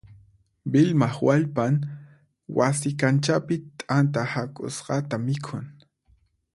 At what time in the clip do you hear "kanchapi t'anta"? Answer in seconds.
3.03-4.21